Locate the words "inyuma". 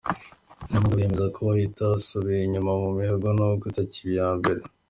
2.43-2.71